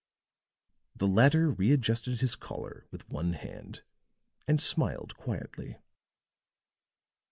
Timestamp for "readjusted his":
1.51-2.33